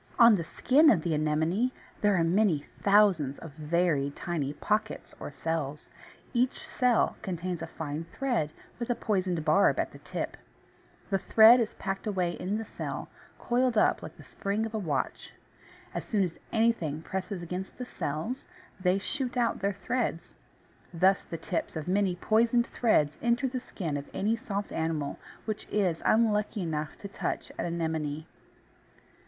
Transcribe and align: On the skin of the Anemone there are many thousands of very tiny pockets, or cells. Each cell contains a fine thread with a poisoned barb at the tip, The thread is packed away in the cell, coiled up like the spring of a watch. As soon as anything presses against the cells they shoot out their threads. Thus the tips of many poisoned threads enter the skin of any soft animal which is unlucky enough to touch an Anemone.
On 0.17 0.33
the 0.33 0.43
skin 0.43 0.89
of 0.89 1.03
the 1.03 1.13
Anemone 1.13 1.71
there 2.01 2.15
are 2.15 2.23
many 2.23 2.65
thousands 2.81 3.37
of 3.37 3.51
very 3.51 4.09
tiny 4.09 4.51
pockets, 4.51 5.13
or 5.19 5.29
cells. 5.29 5.89
Each 6.33 6.67
cell 6.67 7.17
contains 7.21 7.61
a 7.61 7.67
fine 7.67 8.05
thread 8.05 8.51
with 8.79 8.89
a 8.89 8.95
poisoned 8.95 9.45
barb 9.45 9.77
at 9.77 9.91
the 9.91 9.99
tip, 9.99 10.37
The 11.11 11.19
thread 11.19 11.59
is 11.59 11.75
packed 11.75 12.07
away 12.07 12.31
in 12.31 12.57
the 12.57 12.65
cell, 12.65 13.09
coiled 13.37 13.77
up 13.77 14.01
like 14.01 14.17
the 14.17 14.23
spring 14.23 14.65
of 14.65 14.73
a 14.73 14.79
watch. 14.79 15.33
As 15.93 16.03
soon 16.03 16.23
as 16.23 16.39
anything 16.51 17.03
presses 17.03 17.43
against 17.43 17.77
the 17.77 17.85
cells 17.85 18.43
they 18.79 18.97
shoot 18.97 19.37
out 19.37 19.59
their 19.59 19.71
threads. 19.73 20.33
Thus 20.91 21.21
the 21.21 21.37
tips 21.37 21.75
of 21.75 21.87
many 21.87 22.15
poisoned 22.15 22.65
threads 22.65 23.17
enter 23.21 23.47
the 23.47 23.59
skin 23.59 23.95
of 23.97 24.09
any 24.15 24.35
soft 24.35 24.71
animal 24.71 25.19
which 25.45 25.67
is 25.69 26.01
unlucky 26.03 26.63
enough 26.63 26.97
to 26.97 27.07
touch 27.07 27.51
an 27.59 27.65
Anemone. 27.67 28.25